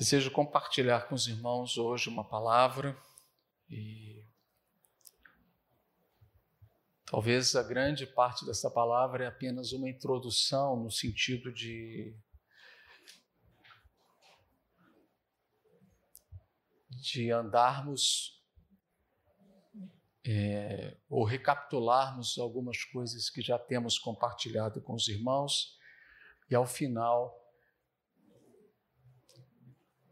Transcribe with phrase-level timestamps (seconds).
[0.00, 2.98] Desejo compartilhar com os irmãos hoje uma palavra
[3.68, 4.24] e
[7.04, 12.16] talvez a grande parte dessa palavra é apenas uma introdução no sentido de
[16.88, 18.42] de andarmos
[20.24, 25.78] é, ou recapitularmos algumas coisas que já temos compartilhado com os irmãos
[26.50, 27.39] e ao final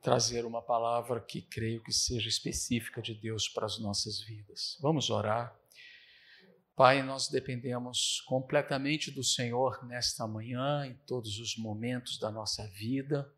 [0.08, 4.78] trazer uma palavra que creio que seja específica de Deus para as nossas vidas.
[4.80, 5.54] Vamos orar.
[6.74, 13.30] Pai, nós dependemos completamente do Senhor nesta manhã, em todos os momentos da nossa vida.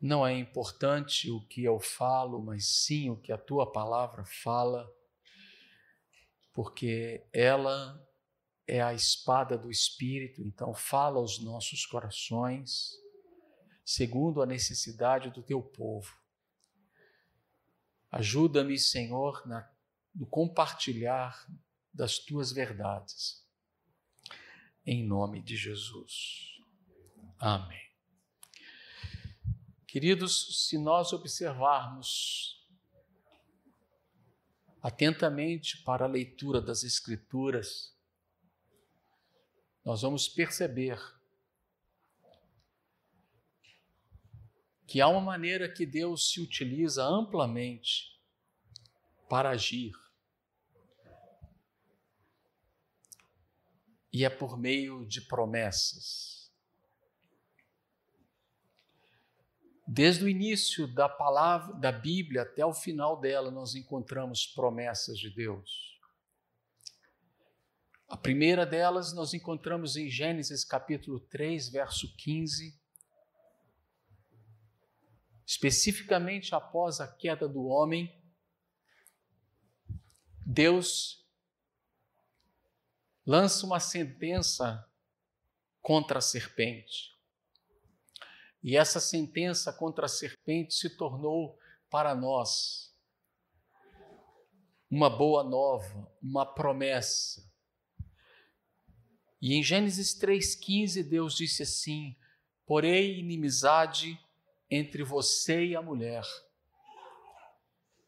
[0.00, 4.90] Não é importante o que eu falo, mas sim o que a tua palavra fala,
[6.52, 8.04] porque ela
[8.66, 12.99] é a espada do Espírito, então fala aos nossos corações
[13.84, 16.14] segundo a necessidade do teu povo.
[18.10, 19.70] Ajuda-me, Senhor, na,
[20.14, 21.46] no compartilhar
[21.92, 23.46] das tuas verdades.
[24.84, 26.58] Em nome de Jesus.
[27.38, 27.90] Amém.
[29.86, 32.64] Queridos, se nós observarmos
[34.80, 37.94] atentamente para a leitura das Escrituras,
[39.84, 40.98] nós vamos perceber
[44.90, 48.20] que há uma maneira que Deus se utiliza amplamente
[49.28, 49.92] para agir.
[54.12, 56.52] E é por meio de promessas.
[59.86, 65.30] Desde o início da palavra da Bíblia até o final dela, nós encontramos promessas de
[65.30, 66.00] Deus.
[68.08, 72.79] A primeira delas nós encontramos em Gênesis capítulo 3, verso 15,
[75.50, 78.16] especificamente após a queda do homem,
[80.46, 81.26] Deus
[83.26, 84.88] lança uma sentença
[85.82, 87.18] contra a serpente.
[88.62, 91.58] E essa sentença contra a serpente se tornou
[91.90, 92.94] para nós
[94.88, 97.44] uma boa nova, uma promessa.
[99.42, 102.16] E em Gênesis 3,15, Deus disse assim:
[102.64, 104.16] Porém, inimizade
[104.70, 106.22] entre você e a mulher,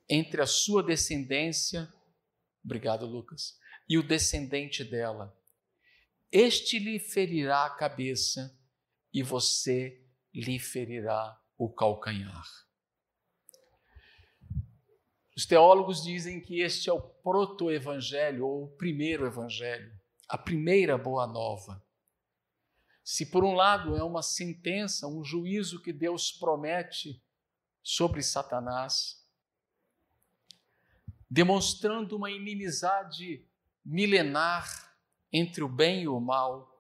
[0.09, 1.93] entre a sua descendência,
[2.65, 3.59] obrigado, Lucas,
[3.89, 5.37] e o descendente dela.
[6.31, 8.57] Este lhe ferirá a cabeça
[9.13, 10.03] e você
[10.33, 12.45] lhe ferirá o calcanhar.
[15.37, 19.93] Os teólogos dizem que este é o proto-evangelho, ou o primeiro evangelho,
[20.29, 21.83] a primeira boa nova.
[23.05, 27.21] Se por um lado é uma sentença, um juízo que Deus promete
[27.83, 29.27] sobre Satanás,
[31.29, 33.45] demonstrando uma inimizade
[33.85, 34.97] milenar
[35.33, 36.71] entre o bem e o mal,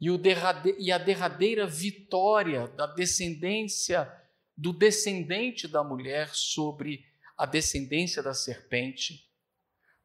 [0.00, 0.74] e, o derrade...
[0.78, 4.10] e a derradeira vitória da descendência,
[4.56, 7.06] do descendente da mulher sobre
[7.36, 9.28] a descendência da serpente.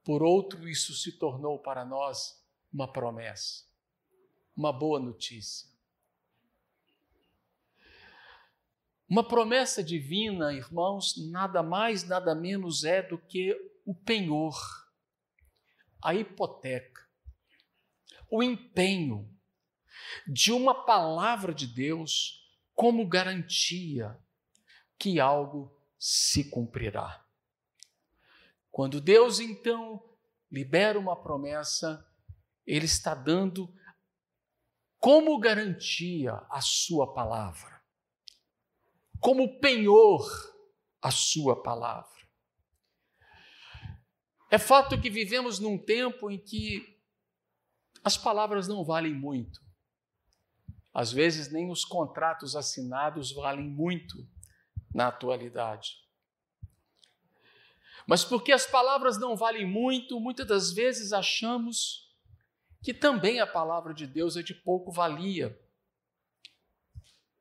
[0.03, 2.44] Por outro, isso se tornou para nós
[2.75, 3.63] uma promessa,
[4.53, 5.65] uma boa notícia.
[9.07, 13.55] Uma promessa divina, irmãos, nada mais, nada menos é do que
[13.85, 14.59] o penhor,
[16.03, 17.07] a hipoteca,
[18.29, 19.33] o empenho
[20.27, 24.19] de uma palavra de Deus como garantia
[24.99, 27.25] que algo se cumprirá.
[28.69, 30.03] Quando Deus então
[30.51, 32.05] libera uma promessa,
[32.65, 33.73] ele está dando
[34.99, 37.81] como garantia a sua palavra,
[39.19, 40.27] como penhor
[41.01, 42.09] a sua palavra.
[44.49, 46.99] É fato que vivemos num tempo em que
[48.03, 49.59] as palavras não valem muito.
[50.93, 54.15] Às vezes, nem os contratos assinados valem muito
[54.93, 55.97] na atualidade.
[58.07, 62.04] Mas porque as palavras não valem muito, muitas das vezes achamos
[62.85, 65.59] que também a palavra de Deus é de pouco valia.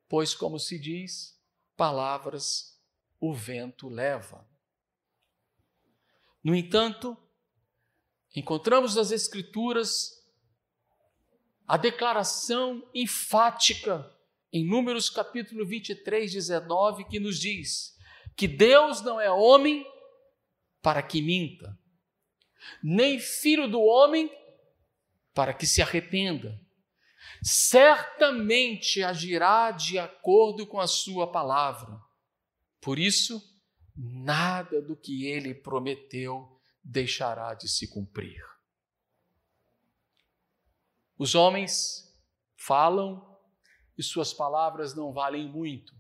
[0.09, 1.39] Pois, como se diz,
[1.77, 2.83] palavras
[3.21, 4.49] o vento leva.
[6.43, 7.15] No entanto,
[8.35, 10.25] encontramos nas Escrituras
[11.67, 14.11] a declaração enfática
[14.51, 17.99] em Números capítulo 23, 19, que nos diz
[18.35, 19.85] que Deus não é homem
[20.81, 21.79] para que minta,
[22.83, 24.31] nem filho do homem
[25.35, 26.63] para que se arrependa.
[27.43, 32.01] certamente agirá de acordo com a sua palavra.
[32.81, 33.43] Por isso,
[33.95, 38.43] nada do que ele prometeu deixará de se cumprir.
[41.19, 42.17] Os homens
[42.57, 43.39] falam
[43.99, 45.95] e suas palavras não valem muito,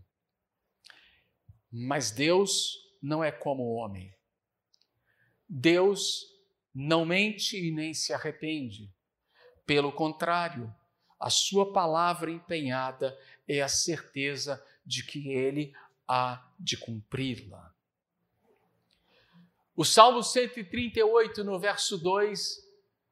[1.70, 4.14] mas Deus não é como o homem.
[5.48, 6.24] Deus
[6.74, 8.92] não mente e nem se arrepende.
[9.66, 10.74] Pelo contrário,
[11.18, 13.18] a sua palavra empenhada
[13.48, 15.74] é a certeza de que ele
[16.06, 17.72] há de cumpri-la.
[19.76, 22.62] O Salmo 138, no verso 2,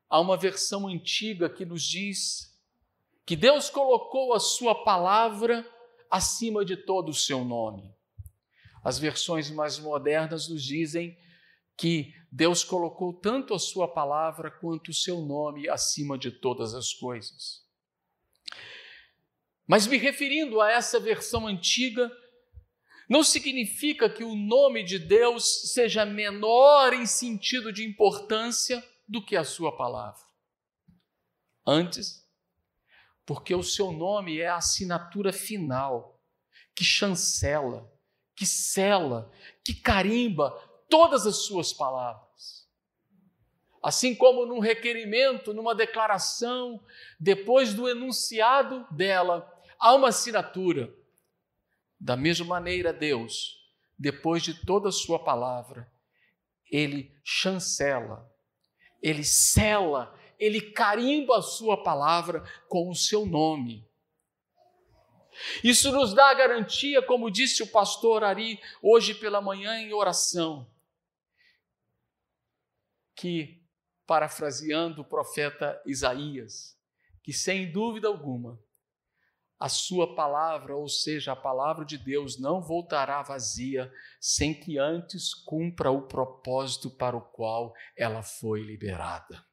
[0.08, 2.56] há uma versão antiga que nos diz
[3.24, 5.66] que Deus colocou a sua palavra
[6.10, 7.92] acima de todo o seu nome.
[8.84, 11.18] As versões mais modernas nos dizem
[11.76, 16.94] que Deus colocou tanto a sua palavra quanto o seu nome acima de todas as
[16.94, 17.62] coisas.
[19.66, 22.10] Mas me referindo a essa versão antiga,
[23.06, 29.36] não significa que o nome de Deus seja menor em sentido de importância do que
[29.36, 30.22] a sua palavra.
[31.66, 32.26] Antes,
[33.26, 36.18] porque o seu nome é a assinatura final
[36.74, 37.92] que chancela,
[38.34, 39.30] que sela,
[39.62, 42.68] que carimba todas as suas palavras.
[43.82, 46.84] Assim como num requerimento, numa declaração,
[47.18, 50.94] depois do enunciado dela, há uma assinatura
[51.98, 53.66] da mesma maneira, Deus,
[53.98, 55.90] depois de toda a Sua palavra,
[56.70, 58.30] Ele chancela,
[59.00, 63.88] Ele sela, Ele carimba a Sua palavra com o seu nome.
[65.64, 70.70] Isso nos dá a garantia, como disse o pastor Ari hoje pela manhã em oração,
[73.22, 73.62] que,
[74.04, 76.76] parafraseando o profeta Isaías,
[77.22, 78.58] que sem dúvida alguma,
[79.60, 85.32] a sua palavra, ou seja, a palavra de Deus, não voltará vazia sem que antes
[85.32, 89.46] cumpra o propósito para o qual ela foi liberada.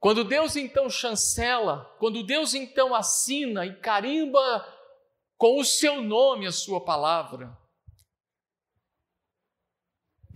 [0.00, 4.66] Quando Deus então chancela, quando Deus então assina e carimba
[5.36, 7.56] com o seu nome a sua palavra,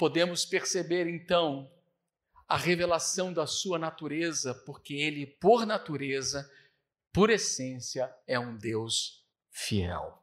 [0.02, 1.70] podemos perceber então
[2.48, 6.50] a revelação da sua natureza, porque ele, por natureza,
[7.12, 10.20] por essência, é um Deus fiel.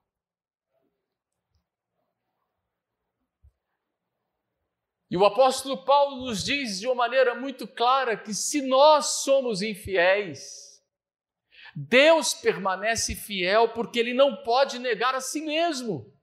[5.10, 9.62] E o apóstolo Paulo nos diz de uma maneira muito clara que se nós somos
[9.62, 10.84] infiéis,
[11.74, 16.19] Deus permanece fiel porque ele não pode negar a si mesmo.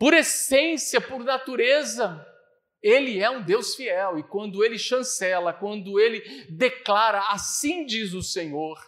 [0.00, 2.26] Por essência, por natureza,
[2.82, 8.22] ele é um Deus fiel e quando ele chancela, quando ele declara, assim diz o
[8.22, 8.80] Senhor,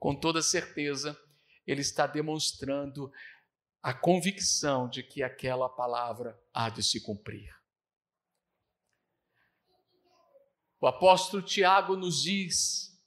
[0.00, 1.16] com toda certeza,
[1.64, 3.12] ele está demonstrando
[3.80, 7.54] a convicção de que aquela palavra há de se cumprir.
[10.80, 13.00] O apóstolo Tiago nos diz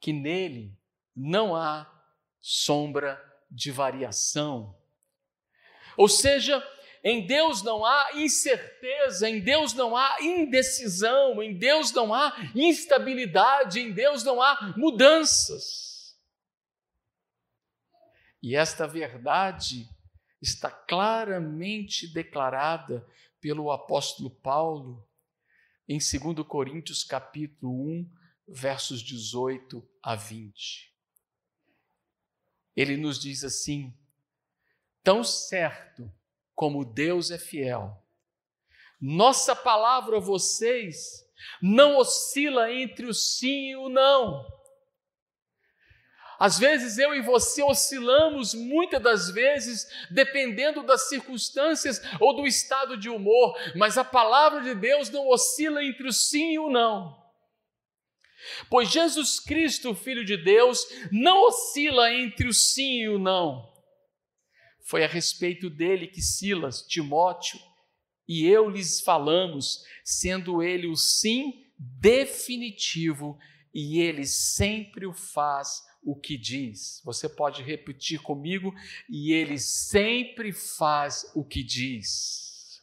[0.00, 0.76] que nele
[1.14, 1.88] não há
[2.40, 4.81] sombra de variação.
[5.96, 6.62] Ou seja,
[7.04, 13.80] em Deus não há incerteza, em Deus não há indecisão, em Deus não há instabilidade,
[13.80, 16.16] em Deus não há mudanças.
[18.42, 19.88] E esta verdade
[20.40, 23.06] está claramente declarada
[23.40, 25.08] pelo apóstolo Paulo
[25.88, 28.10] em 2 Coríntios capítulo 1,
[28.48, 30.92] versos 18 a 20.
[32.74, 33.92] Ele nos diz assim:
[35.02, 36.10] Tão certo
[36.54, 37.96] como Deus é fiel.
[39.00, 41.26] Nossa palavra a vocês
[41.60, 44.46] não oscila entre o sim e o não.
[46.38, 52.96] Às vezes eu e você oscilamos, muitas das vezes, dependendo das circunstâncias ou do estado
[52.96, 57.16] de humor, mas a palavra de Deus não oscila entre o sim e o não.
[58.68, 63.71] Pois Jesus Cristo, Filho de Deus, não oscila entre o sim e o não.
[64.92, 67.58] Foi a respeito dele que Silas, Timóteo
[68.28, 73.38] e eu lhes falamos, sendo ele o sim definitivo
[73.72, 77.00] e ele sempre o faz o que diz.
[77.06, 78.70] Você pode repetir comigo,
[79.08, 82.82] e ele sempre faz o que diz.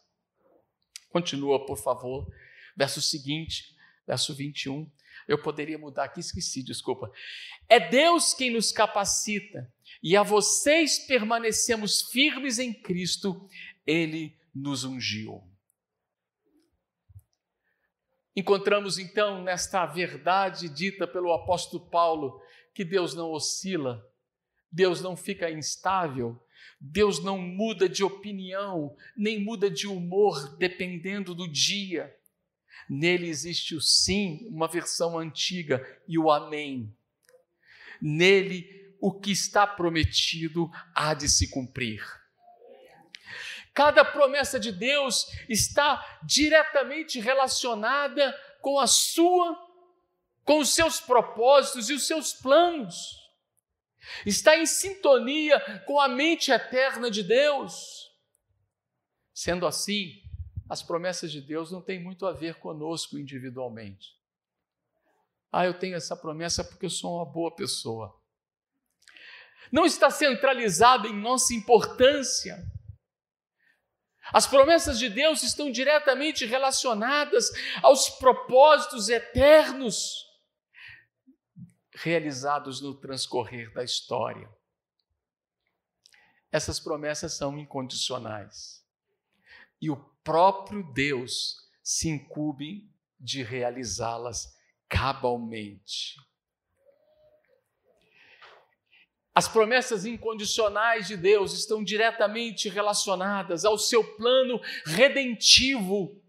[1.10, 2.28] Continua, por favor.
[2.76, 3.76] Verso seguinte,
[4.08, 4.92] verso 21.
[5.28, 7.12] Eu poderia mudar aqui, esqueci, desculpa.
[7.68, 13.50] É Deus quem nos capacita, e a vocês permanecemos firmes em Cristo,
[13.86, 15.44] Ele nos ungiu.
[18.36, 22.42] Encontramos então nesta verdade dita pelo apóstolo Paulo
[22.74, 24.02] que Deus não oscila,
[24.72, 26.42] Deus não fica instável,
[26.80, 32.16] Deus não muda de opinião, nem muda de humor dependendo do dia.
[32.90, 36.96] Nele existe o sim, uma versão antiga, e o amém.
[38.02, 42.04] Nele, o que está prometido há de se cumprir.
[43.74, 49.58] Cada promessa de Deus está diretamente relacionada com a sua,
[50.44, 53.18] com os seus propósitos e os seus planos.
[54.26, 58.10] Está em sintonia com a mente eterna de Deus.
[59.34, 60.22] Sendo assim,
[60.70, 64.20] as promessas de Deus não têm muito a ver conosco individualmente.
[65.52, 68.19] Ah, eu tenho essa promessa porque eu sou uma boa pessoa.
[69.72, 72.66] Não está centralizado em nossa importância.
[74.32, 77.50] As promessas de Deus estão diretamente relacionadas
[77.82, 80.28] aos propósitos eternos
[81.96, 84.50] realizados no transcorrer da história.
[86.52, 88.86] Essas promessas são incondicionais.
[89.82, 94.56] E o próprio Deus se incube de realizá-las
[94.88, 96.16] cabalmente.
[99.40, 106.22] As promessas incondicionais de Deus estão diretamente relacionadas ao seu plano redentivo,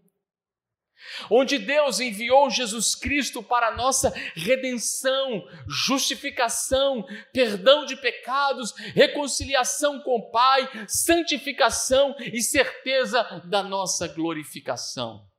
[1.29, 10.15] onde Deus enviou Jesus Cristo para a nossa redenção, justificação, perdão de pecados, reconciliação com
[10.15, 15.29] o Pai, santificação e certeza da nossa glorificação.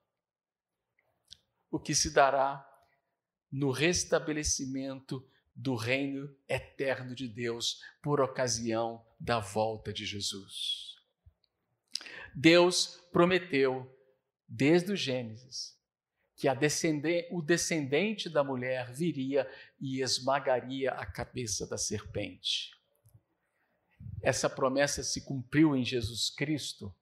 [1.71, 2.63] O que se dará
[3.51, 5.27] no restabelecimento
[5.63, 10.97] do reino eterno de Deus por ocasião da volta de Jesus.
[12.35, 13.89] Deus prometeu,
[14.49, 15.79] desde o Gênesis,
[16.35, 16.49] que
[17.31, 19.49] o descendente da mulher viria
[19.81, 22.73] e esmagaria a cabeça da serpente.
[24.21, 26.93] Essa promessa se cumpriu em Jesus Cristo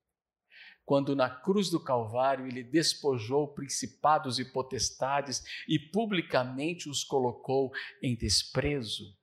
[0.90, 7.70] quando na cruz do Calvário ele despojou principados e potestades e publicamente os colocou
[8.02, 9.16] em desprezo.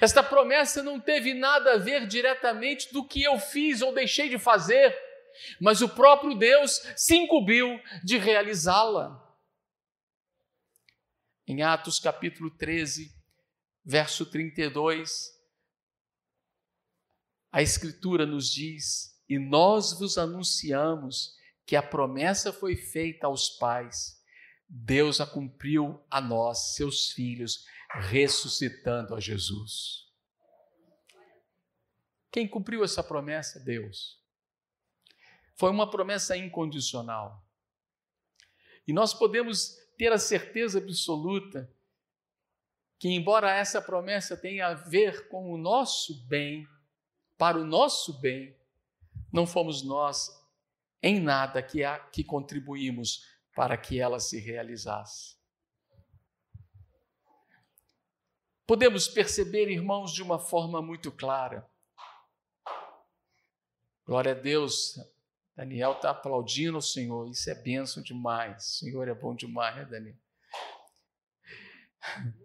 [0.00, 4.36] Esta promessa não teve nada a ver diretamente do que eu fiz ou deixei de
[4.36, 4.92] fazer,
[5.60, 9.16] mas o próprio Deus se incumbiu de realizá-la.
[11.46, 13.14] Em Atos capítulo 13,
[13.84, 15.38] verso 32,
[17.52, 21.34] a Escritura nos diz: e nós vos anunciamos
[21.66, 24.22] que a promessa foi feita aos pais.
[24.68, 30.04] Deus a cumpriu a nós, seus filhos, ressuscitando a Jesus.
[32.30, 33.60] Quem cumpriu essa promessa?
[33.60, 34.20] Deus.
[35.56, 37.46] Foi uma promessa incondicional.
[38.86, 41.72] E nós podemos ter a certeza absoluta
[42.98, 46.66] que, embora essa promessa tenha a ver com o nosso bem,
[47.38, 48.56] para o nosso bem,
[49.34, 50.30] não fomos nós
[51.02, 55.36] em nada que, a, que contribuímos para que ela se realizasse.
[58.64, 61.68] Podemos perceber, irmãos, de uma forma muito clara.
[64.06, 64.94] Glória a Deus.
[65.56, 67.28] Daniel está aplaudindo o Senhor.
[67.28, 68.64] Isso é bênção demais.
[68.64, 70.16] O Senhor é bom demais, né, Daniel?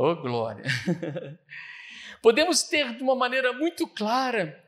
[0.00, 0.62] Oh, glória!
[2.22, 4.67] Podemos ter de uma maneira muito clara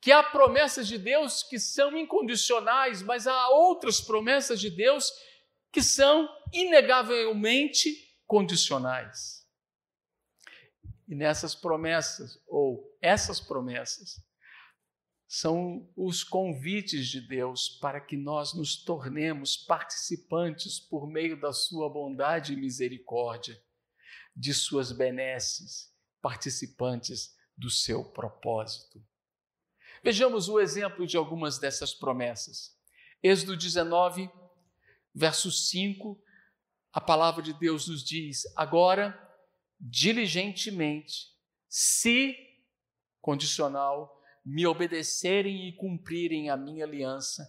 [0.00, 5.12] que há promessas de Deus que são incondicionais, mas há outras promessas de Deus
[5.72, 7.90] que são inegavelmente
[8.26, 9.46] condicionais.
[11.08, 14.22] E nessas promessas, ou essas promessas,
[15.26, 21.88] são os convites de Deus para que nós nos tornemos participantes por meio da sua
[21.90, 23.60] bondade e misericórdia,
[24.34, 29.04] de suas benesses, participantes do seu propósito.
[30.02, 32.76] Vejamos o exemplo de algumas dessas promessas.
[33.22, 34.30] Êxodo 19,
[35.14, 36.20] verso 5,
[36.92, 39.18] a palavra de Deus nos diz: Agora,
[39.80, 41.36] diligentemente,
[41.68, 42.36] se,
[43.20, 47.46] condicional, me obedecerem e cumprirem a minha aliança,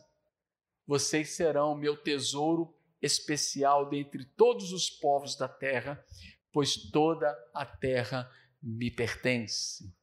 [0.86, 6.04] vocês serão meu tesouro especial dentre todos os povos da terra,
[6.52, 8.30] pois toda a terra
[8.62, 9.94] me pertence.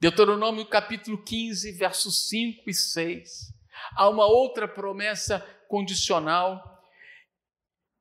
[0.00, 3.52] Deuteronômio capítulo 15, versos 5 e 6.
[3.96, 6.62] Há uma outra promessa condicional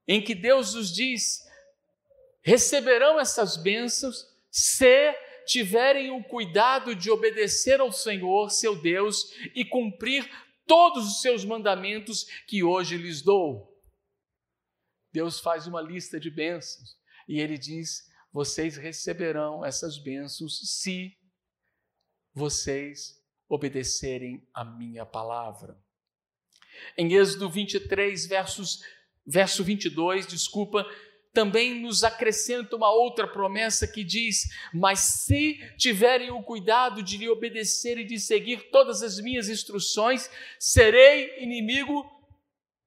[0.07, 1.39] em que Deus nos diz:
[2.43, 5.11] receberão essas bênçãos se
[5.47, 10.29] tiverem o cuidado de obedecer ao Senhor, seu Deus, e cumprir
[10.67, 13.75] todos os seus mandamentos que hoje lhes dou.
[15.11, 16.95] Deus faz uma lista de bênçãos
[17.27, 21.16] e ele diz: vocês receberão essas bênçãos se
[22.37, 25.75] vocês obedecerem a minha palavra.
[26.95, 28.83] Em Êxodo 23, versos,
[29.25, 30.85] verso 22, desculpa,
[31.33, 37.27] também nos acrescenta uma outra promessa que diz: Mas se tiverem o cuidado de lhe
[37.27, 40.29] obedecer e de seguir todas as minhas instruções,
[40.59, 42.05] serei inimigo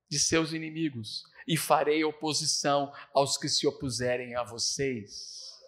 [0.09, 5.59] de seus inimigos e farei oposição aos que se opuserem a vocês.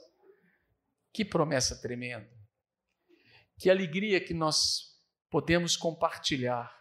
[1.12, 2.41] Que promessa tremenda!
[3.62, 4.92] Que alegria que nós
[5.30, 6.76] podemos compartilhar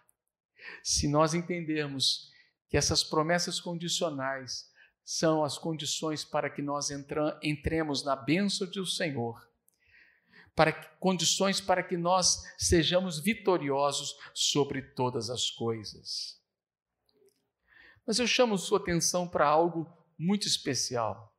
[0.83, 2.31] se nós entendermos
[2.67, 4.67] que essas promessas condicionais
[5.05, 6.89] são as condições para que nós
[7.43, 9.47] entremos na bênção do Senhor,
[10.55, 16.41] para condições para que nós sejamos vitoriosos sobre todas as coisas.
[18.07, 21.31] Mas eu chamo sua atenção para algo muito especial.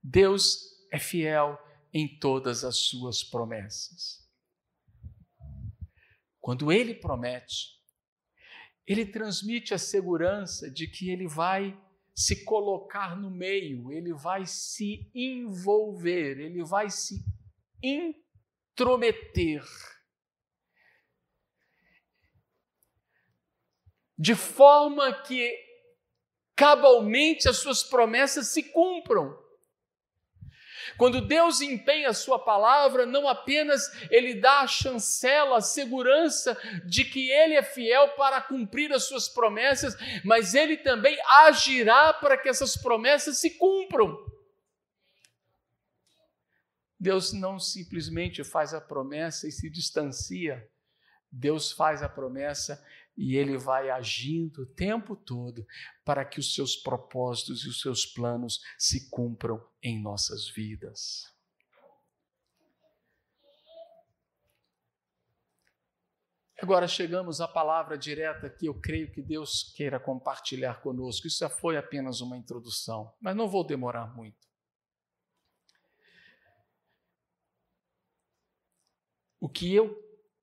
[0.00, 0.60] Deus
[0.92, 1.58] é fiel
[1.92, 4.22] em todas as suas promessas.
[6.40, 7.80] Quando ele promete,
[8.86, 11.78] ele transmite a segurança de que ele vai
[12.14, 17.24] se colocar no meio, ele vai se envolver, ele vai se
[17.82, 19.64] intrometer.
[24.18, 25.56] De forma que
[26.54, 29.36] cabalmente as suas promessas se cumpram.
[30.96, 37.04] Quando Deus empenha a sua palavra, não apenas ele dá a chancela, a segurança de
[37.04, 42.48] que ele é fiel para cumprir as suas promessas, mas ele também agirá para que
[42.48, 44.16] essas promessas se cumpram.
[46.98, 50.68] Deus não simplesmente faz a promessa e se distancia.
[51.32, 52.80] Deus faz a promessa
[53.16, 55.66] e ele vai agindo o tempo todo
[56.04, 61.32] para que os seus propósitos e os seus planos se cumpram em nossas vidas.
[66.62, 71.26] Agora chegamos à palavra direta que eu creio que Deus queira compartilhar conosco.
[71.26, 74.46] Isso já foi apenas uma introdução, mas não vou demorar muito.
[79.40, 80.01] O que eu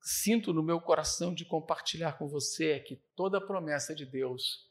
[0.10, 4.68] sinto no meu coração de compartilhar com você é que toda promessa de Deus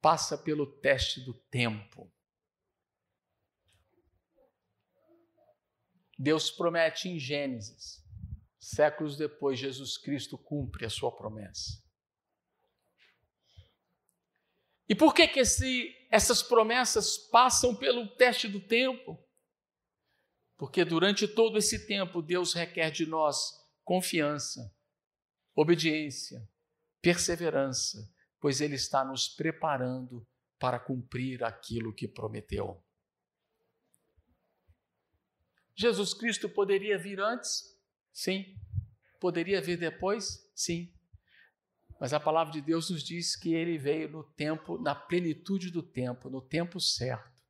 [0.00, 2.08] passa pelo teste do tempo.
[6.16, 8.00] Deus promete em Gênesis,
[8.60, 11.82] séculos depois, Jesus Cristo cumpre a sua promessa.
[14.88, 19.18] E por que, que esse, essas promessas passam pelo teste do tempo?
[20.56, 24.74] Porque durante todo esse tempo Deus requer de nós confiança,
[25.54, 26.48] obediência,
[27.00, 30.26] perseverança, pois Ele está nos preparando
[30.58, 32.82] para cumprir aquilo que prometeu.
[35.74, 37.76] Jesus Cristo poderia vir antes?
[38.12, 38.56] Sim.
[39.18, 40.48] Poderia vir depois?
[40.54, 40.92] Sim.
[41.98, 45.82] Mas a palavra de Deus nos diz que ele veio no tempo, na plenitude do
[45.82, 47.40] tempo, no tempo certo.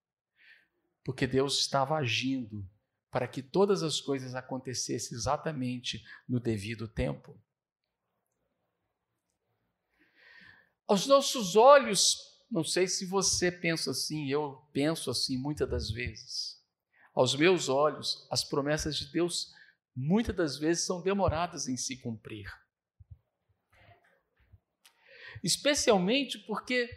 [1.02, 2.66] Porque Deus estava agindo
[3.12, 7.38] para que todas as coisas acontecessem exatamente no devido tempo.
[10.88, 12.16] Aos nossos olhos,
[12.50, 16.58] não sei se você pensa assim, eu penso assim muitas das vezes.
[17.14, 19.52] Aos meus olhos, as promessas de Deus
[19.94, 22.50] muitas das vezes são demoradas em se cumprir.
[25.44, 26.88] Especialmente porque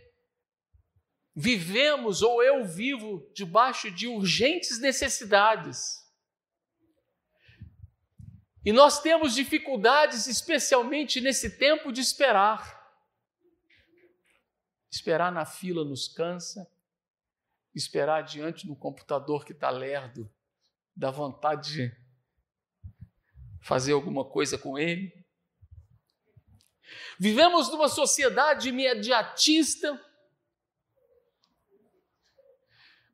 [1.36, 6.05] vivemos ou eu vivo debaixo de urgentes necessidades.
[8.66, 12.84] E nós temos dificuldades, especialmente nesse tempo de esperar.
[14.90, 16.68] Esperar na fila nos cansa,
[17.76, 20.28] esperar diante do computador que está lerdo,
[20.96, 22.06] dá vontade de
[23.62, 25.14] fazer alguma coisa com ele.
[27.20, 30.02] Vivemos numa sociedade imediatista,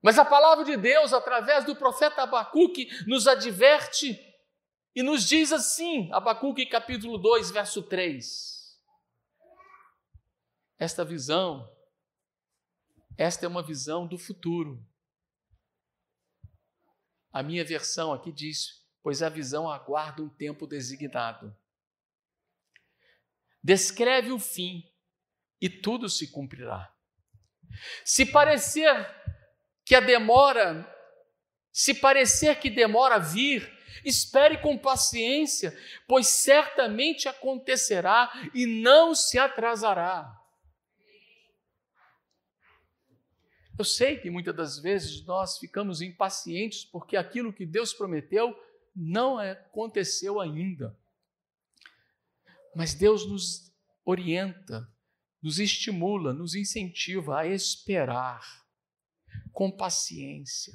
[0.01, 4.30] mas a palavra de Deus, através do profeta Abacuque, nos adverte
[4.95, 8.79] e nos diz assim, Abacuque capítulo 2, verso 3.
[10.77, 11.71] Esta visão,
[13.17, 14.83] esta é uma visão do futuro.
[17.31, 21.55] A minha versão aqui diz: pois a visão aguarda um tempo designado.
[23.63, 24.91] Descreve o fim
[25.59, 26.93] e tudo se cumprirá.
[28.03, 29.07] Se parecer
[29.85, 30.87] que a demora
[31.73, 33.61] Se parecer que demora vir,
[34.05, 40.37] espere com paciência, pois certamente acontecerá e não se atrasará.
[43.77, 48.55] Eu sei que muitas das vezes nós ficamos impacientes porque aquilo que Deus prometeu
[48.95, 50.95] não aconteceu ainda.
[52.75, 53.73] Mas Deus nos
[54.05, 54.87] orienta,
[55.41, 58.41] nos estimula, nos incentiva a esperar
[59.51, 60.73] com paciência,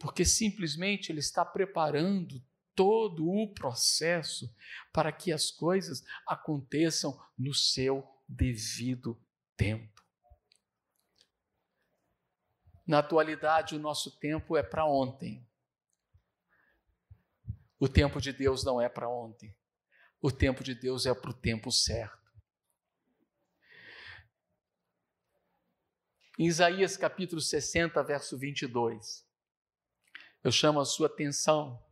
[0.00, 2.42] porque simplesmente Ele está preparando
[2.74, 4.50] todo o processo
[4.90, 9.22] para que as coisas aconteçam no seu devido
[9.54, 10.02] tempo.
[12.86, 15.46] Na atualidade, o nosso tempo é para ontem.
[17.78, 19.54] O tempo de Deus não é para ontem.
[20.20, 22.18] O tempo de Deus é para o tempo certo.
[26.38, 29.29] Em Isaías capítulo 60, verso 22,
[30.42, 31.82] eu chamo a sua atenção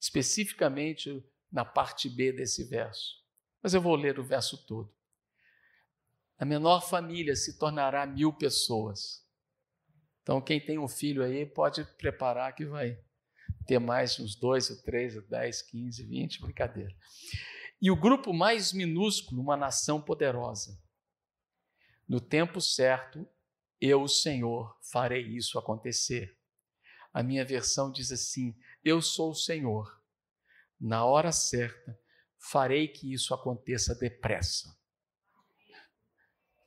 [0.00, 3.22] especificamente na parte B desse verso.
[3.62, 4.92] Mas eu vou ler o verso todo.
[6.38, 9.24] A menor família se tornará mil pessoas
[10.24, 12.98] então, quem tem um filho aí pode preparar que vai
[13.66, 16.96] ter mais uns dois, ou três, ou dez, quinze, vinte, brincadeira.
[17.80, 20.82] E o grupo mais minúsculo, uma nação poderosa.
[22.08, 23.28] No tempo certo,
[23.78, 26.34] eu, o Senhor, farei isso acontecer.
[27.14, 30.02] A minha versão diz assim: Eu sou o Senhor.
[30.78, 31.98] Na hora certa,
[32.36, 34.76] farei que isso aconteça depressa.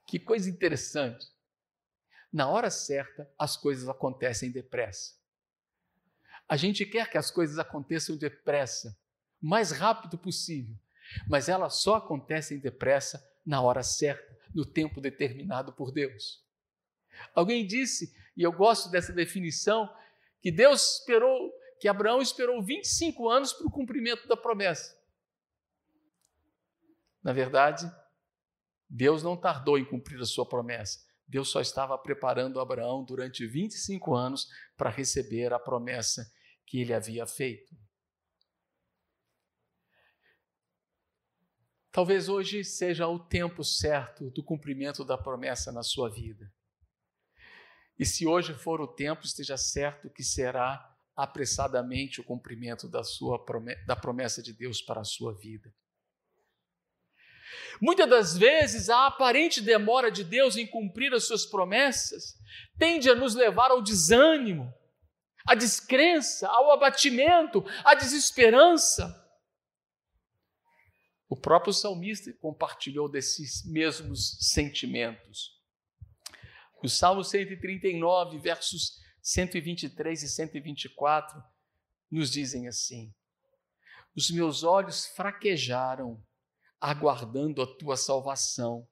[0.08, 1.38] Que coisa interessante
[2.32, 5.16] na hora certa, as coisas acontecem depressa.
[6.48, 8.98] A gente quer que as coisas aconteçam depressa,
[9.42, 10.78] o mais rápido possível,
[11.28, 16.46] mas elas só acontecem depressa na hora certa, no tempo determinado por Deus.
[17.34, 19.90] Alguém disse, e eu gosto dessa definição,
[20.41, 24.97] que Deus esperou, que Abraão esperou 25 anos para o cumprimento da promessa.
[27.23, 27.89] Na verdade,
[28.89, 31.06] Deus não tardou em cumprir a sua promessa.
[31.28, 34.47] Deus só estava preparando Abraão durante 25 anos
[34.78, 36.32] para receber a promessa
[36.65, 37.76] que ele havia feito.
[41.91, 46.54] Talvez hoje seja o tempo certo do cumprimento da promessa na sua vida.
[48.00, 53.44] E se hoje for o tempo, esteja certo que será apressadamente o cumprimento da, sua,
[53.88, 55.74] da promessa de Deus para a sua vida.
[57.82, 62.36] Muitas das vezes, a aparente demora de Deus em cumprir as suas promessas
[62.78, 64.72] tende a nos levar ao desânimo,
[65.46, 69.26] à descrença, ao abatimento, à desesperança.
[71.30, 75.57] O próprio salmista compartilhou desses mesmos sentimentos.
[76.84, 81.44] O Salmo 139, versos 123 e 124,
[82.10, 83.13] nos dizem assim:
[84.16, 86.24] Os meus olhos fraquejaram
[86.80, 88.88] aguardando a tua salvação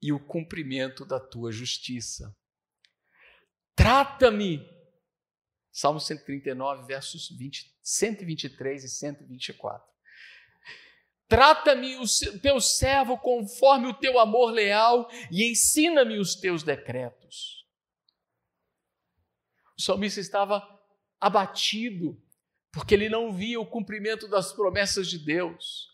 [0.00, 2.34] e o cumprimento da tua justiça.
[3.74, 4.60] Trata-me.
[5.70, 9.93] Salmo 139, versos 20, 123 e 124.
[11.34, 12.04] Trata-me, o
[12.40, 17.66] teu servo, conforme o teu amor leal e ensina-me os teus decretos.
[19.76, 20.62] O salmista estava
[21.20, 22.16] abatido,
[22.72, 25.88] porque ele não via o cumprimento das promessas de Deus.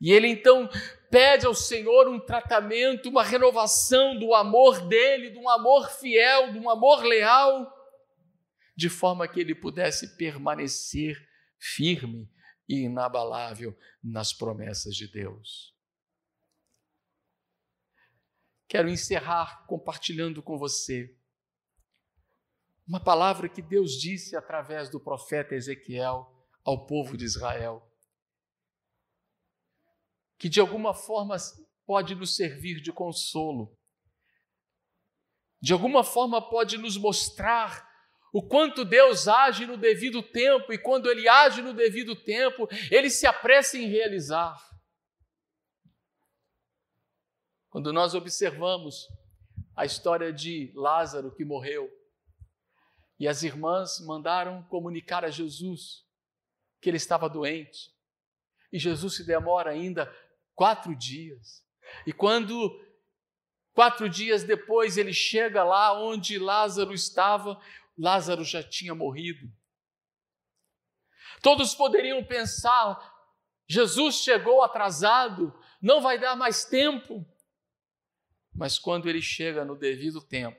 [0.00, 0.68] E ele então
[1.08, 6.58] pede ao Senhor um tratamento, uma renovação do amor dele, de um amor fiel, de
[6.58, 7.72] um amor leal,
[8.74, 11.16] de forma que ele pudesse permanecer
[11.60, 12.28] firme
[12.68, 15.74] e inabalável nas promessas de Deus.
[18.66, 21.16] Quero encerrar compartilhando com você
[22.86, 26.30] uma palavra que Deus disse através do profeta Ezequiel
[26.64, 27.90] ao povo de Israel
[30.38, 31.36] que de alguma forma
[31.86, 33.78] pode nos servir de consolo,
[35.60, 37.93] de alguma forma pode nos mostrar
[38.34, 43.08] o quanto Deus age no devido tempo e quando Ele age no devido tempo, Ele
[43.08, 44.60] se apressa em realizar.
[47.70, 49.06] Quando nós observamos
[49.76, 51.88] a história de Lázaro que morreu,
[53.18, 56.04] e as irmãs mandaram comunicar a Jesus
[56.80, 57.92] que ele estava doente,
[58.72, 60.12] e Jesus se demora ainda
[60.54, 61.64] Quatro dias.
[62.06, 62.80] E quando,
[63.72, 67.60] quatro dias depois, ele chega lá onde Lázaro estava,
[67.96, 69.50] Lázaro já tinha morrido.
[71.42, 72.98] Todos poderiam pensar:
[73.68, 77.26] Jesus chegou atrasado, não vai dar mais tempo.
[78.54, 80.58] Mas quando ele chega no devido tempo,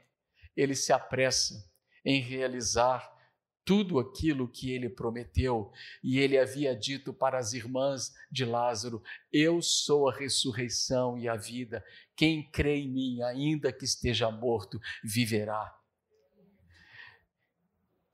[0.55, 1.69] ele se apressa
[2.03, 3.13] em realizar
[3.65, 5.71] tudo aquilo que ele prometeu,
[6.03, 9.01] e ele havia dito para as irmãs de Lázaro:
[9.33, 11.83] Eu sou a ressurreição e a vida.
[12.15, 15.75] Quem crê em mim, ainda que esteja morto, viverá.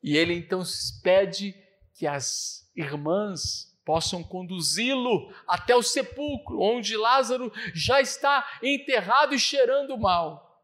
[0.04, 0.64] E ele então
[1.04, 1.56] pede
[1.94, 9.98] que as irmãs possam conduzi-lo até o sepulcro, onde Lázaro já está enterrado e cheirando
[9.98, 10.64] mal.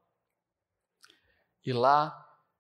[1.66, 2.16] E lá,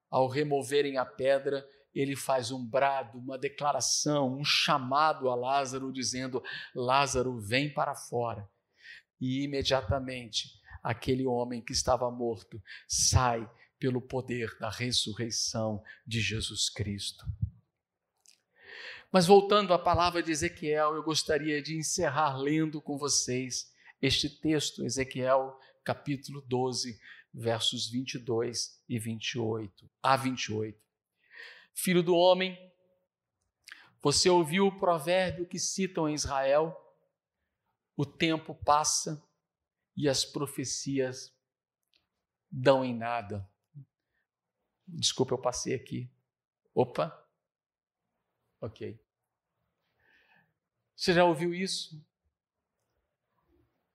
[0.09, 6.43] ao removerem a pedra, ele faz um brado, uma declaração, um chamado a Lázaro, dizendo:
[6.75, 8.47] Lázaro, vem para fora.
[9.19, 10.49] E imediatamente
[10.83, 17.25] aquele homem que estava morto sai pelo poder da ressurreição de Jesus Cristo.
[19.11, 24.83] Mas voltando à palavra de Ezequiel, eu gostaria de encerrar lendo com vocês este texto,
[24.83, 26.99] Ezequiel capítulo 12,
[27.33, 30.77] versos 22 e 28 a 28.
[31.73, 32.57] Filho do homem,
[34.01, 36.75] você ouviu o provérbio que citam em Israel:
[37.95, 39.23] o tempo passa
[39.95, 41.33] e as profecias
[42.51, 43.47] dão em nada.
[44.88, 46.10] Desculpa, eu passei aqui.
[46.73, 47.28] Opa.
[48.62, 49.00] Ok.
[50.95, 51.95] Você já ouviu isso?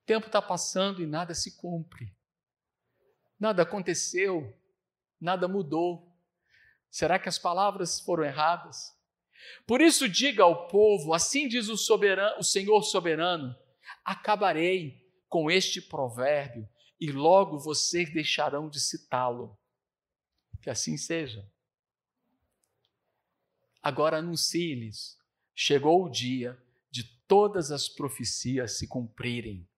[0.02, 2.14] O tempo está passando e nada se cumpre.
[3.38, 4.56] Nada aconteceu,
[5.20, 6.14] nada mudou.
[6.90, 8.96] Será que as palavras foram erradas?
[9.66, 13.56] Por isso, diga ao povo: assim diz o, soberano, o Senhor soberano:
[14.04, 16.68] acabarei com este provérbio
[17.00, 19.58] e logo vocês deixarão de citá-lo.
[20.62, 21.46] Que assim seja.
[23.82, 25.18] Agora anuncie-lhes:
[25.54, 26.56] chegou o dia
[26.90, 29.68] de todas as profecias se cumprirem.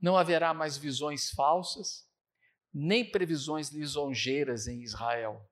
[0.00, 2.08] Não haverá mais visões falsas,
[2.72, 5.48] nem previsões lisonjeiras em Israel.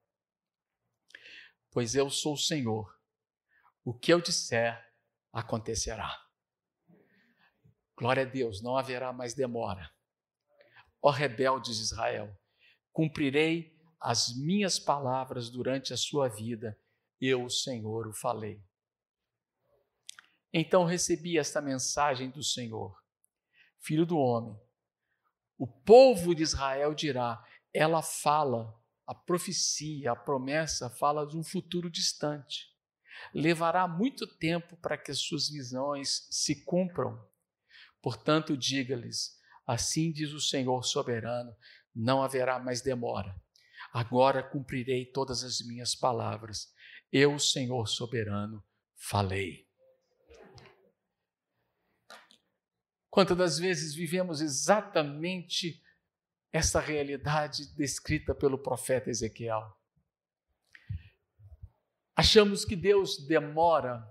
[1.70, 2.98] Pois eu sou o Senhor,
[3.84, 4.92] o que eu disser
[5.32, 6.24] acontecerá.
[7.96, 9.92] Glória a Deus, não haverá mais demora.
[11.02, 12.36] Ó rebeldes de Israel,
[12.92, 16.78] cumprirei as minhas palavras durante a sua vida,
[17.20, 18.62] eu, o Senhor, o falei.
[20.52, 22.98] Então recebi esta mensagem do Senhor:
[23.78, 24.58] Filho do homem,
[25.58, 28.74] o povo de Israel dirá: ela fala,
[29.06, 32.68] a profecia, a promessa fala de um futuro distante.
[33.34, 37.22] Levará muito tempo para que as suas visões se cumpram.
[38.00, 39.38] Portanto, diga-lhes:
[39.72, 41.54] assim diz o Senhor soberano,
[41.94, 43.34] não haverá mais demora.
[43.92, 46.72] Agora cumprirei todas as minhas palavras.
[47.12, 48.64] Eu, Senhor soberano,
[48.96, 49.68] falei.
[53.08, 55.82] Quantas das vezes vivemos exatamente
[56.52, 59.76] essa realidade descrita pelo profeta Ezequiel?
[62.14, 64.04] Achamos que Deus demora.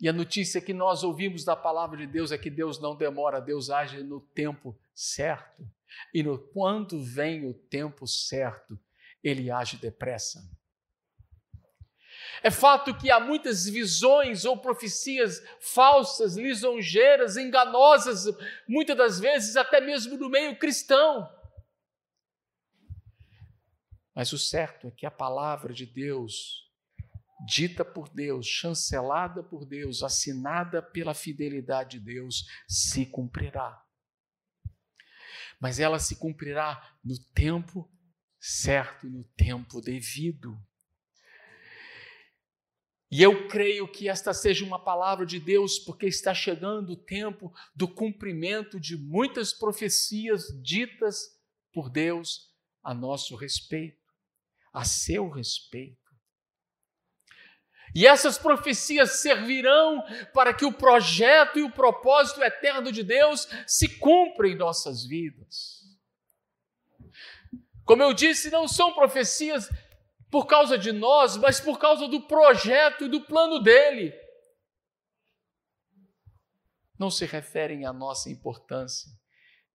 [0.00, 3.40] E a notícia que nós ouvimos da palavra de Deus é que Deus não demora,
[3.40, 5.68] Deus age no tempo certo.
[6.14, 8.78] E no, quando vem o tempo certo,
[9.22, 10.40] ele age depressa.
[12.42, 18.26] É fato que há muitas visões ou profecias falsas, lisonjeiras, enganosas,
[18.68, 21.28] muitas das vezes até mesmo no meio cristão.
[24.14, 26.67] Mas o certo é que a palavra de Deus,
[27.48, 33.82] dita por Deus, chancelada por Deus, assinada pela fidelidade de Deus, se cumprirá.
[35.58, 37.90] Mas ela se cumprirá no tempo
[38.38, 40.60] certo, no tempo devido.
[43.10, 47.50] E eu creio que esta seja uma palavra de Deus, porque está chegando o tempo
[47.74, 51.40] do cumprimento de muitas profecias ditas
[51.72, 54.06] por Deus a nosso respeito,
[54.70, 55.97] a seu respeito.
[57.94, 63.98] E essas profecias servirão para que o projeto e o propósito eterno de Deus se
[63.98, 65.78] cumpram em nossas vidas.
[67.84, 69.70] Como eu disse, não são profecias
[70.30, 74.12] por causa de nós, mas por causa do projeto e do plano dele.
[76.98, 79.10] Não se referem à nossa importância,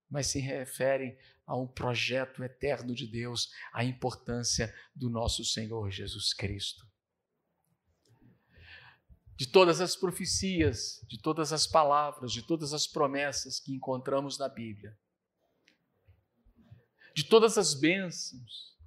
[0.09, 6.33] mas se referem a um projeto eterno de Deus, à importância do nosso Senhor Jesus
[6.33, 6.85] Cristo.
[9.35, 14.47] De todas as profecias, de todas as palavras, de todas as promessas que encontramos na
[14.47, 14.97] Bíblia,
[17.15, 18.77] de todas as bênçãos,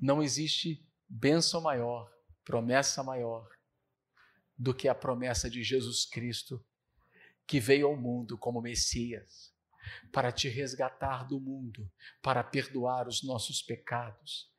[0.00, 2.12] não existe bênção maior,
[2.44, 3.48] promessa maior
[4.58, 6.64] do que a promessa de Jesus Cristo,
[7.46, 9.52] que veio ao mundo como Messias,
[10.12, 11.90] para te resgatar do mundo,
[12.22, 14.50] para perdoar os nossos pecados,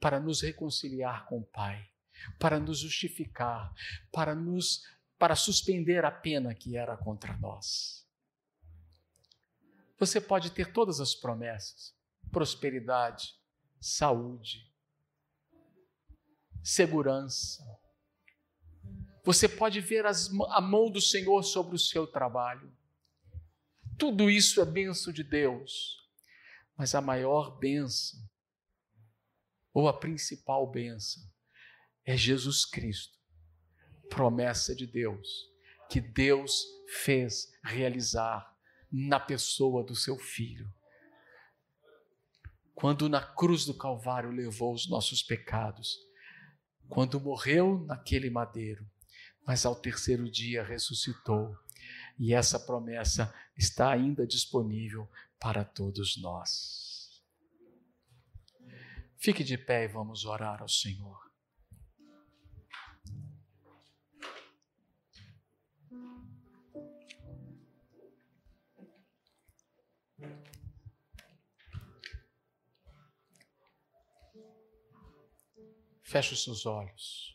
[0.00, 1.91] para nos reconciliar com o Pai,
[2.38, 3.72] para nos justificar,
[4.12, 4.82] para nos
[5.18, 8.04] para suspender a pena que era contra nós.
[9.96, 11.94] Você pode ter todas as promessas:
[12.32, 13.36] prosperidade,
[13.80, 14.68] saúde,
[16.60, 17.62] segurança.
[19.24, 22.76] Você pode ver as, a mão do Senhor sobre o seu trabalho.
[23.96, 26.02] Tudo isso é benção de Deus.
[26.76, 28.18] Mas a maior benção,
[29.72, 31.22] ou a principal benção,
[32.04, 33.16] é Jesus Cristo,
[34.08, 35.28] promessa de Deus,
[35.88, 36.64] que Deus
[37.04, 38.50] fez realizar
[38.90, 40.72] na pessoa do seu Filho.
[42.74, 45.98] Quando na cruz do Calvário levou os nossos pecados,
[46.88, 48.86] quando morreu naquele madeiro,
[49.46, 51.56] mas ao terceiro dia ressuscitou.
[52.18, 57.22] E essa promessa está ainda disponível para todos nós.
[59.18, 61.31] Fique de pé e vamos orar ao Senhor.
[76.12, 77.34] Feche os seus olhos.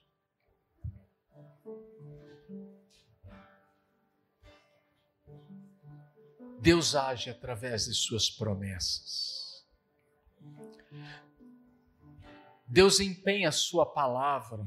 [6.62, 9.66] Deus age através de Suas promessas.
[12.68, 14.64] Deus empenha a Sua palavra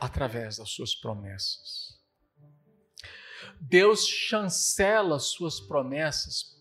[0.00, 2.02] através das Suas promessas.
[3.60, 6.60] Deus chancela Suas promessas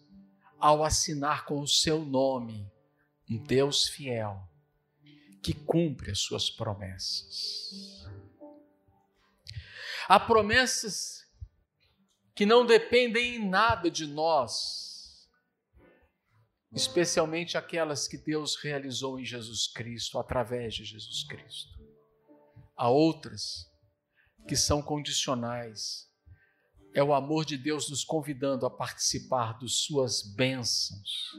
[0.60, 2.72] ao assinar com o Seu nome,
[3.28, 4.48] um Deus fiel
[5.46, 8.04] que cumpre as suas promessas.
[10.08, 11.24] Há promessas
[12.34, 15.30] que não dependem em nada de nós,
[16.74, 21.80] especialmente aquelas que Deus realizou em Jesus Cristo, através de Jesus Cristo.
[22.76, 23.70] Há outras
[24.48, 26.10] que são condicionais.
[26.96, 31.38] É o amor de Deus nos convidando a participar das suas bênçãos,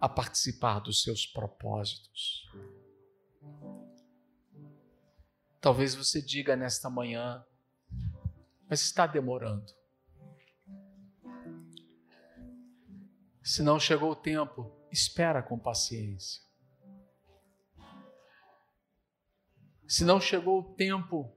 [0.00, 2.48] a participar dos seus propósitos.
[5.62, 7.46] Talvez você diga nesta manhã,
[8.68, 9.72] mas está demorando.
[13.44, 16.42] Se não chegou o tempo, espera com paciência.
[19.86, 21.32] Se não chegou o tempo,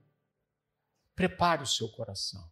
[1.14, 2.50] prepare o seu coração.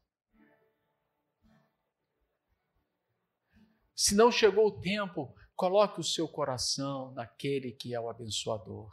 [3.96, 8.92] Se não chegou o tempo, coloque o seu coração naquele que é o abençoador,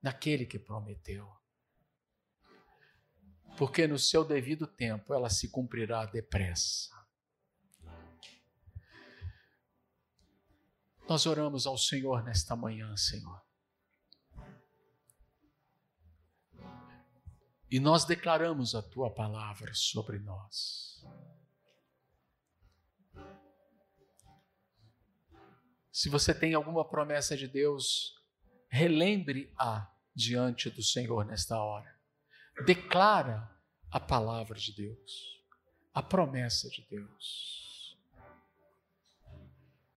[0.00, 1.41] naquele que prometeu
[3.56, 6.90] porque no seu devido tempo ela se cumprirá depressa.
[11.08, 13.42] Nós oramos ao Senhor nesta manhã, Senhor.
[17.70, 21.02] E nós declaramos a tua palavra sobre nós.
[25.90, 28.14] Se você tem alguma promessa de Deus,
[28.68, 32.01] relembre-a diante do Senhor nesta hora
[32.64, 33.50] declara
[33.90, 35.40] a palavra de Deus,
[35.94, 37.61] a promessa de Deus.